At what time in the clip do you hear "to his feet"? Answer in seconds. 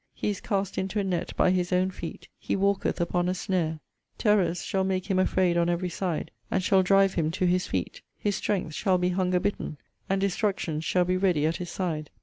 7.29-8.01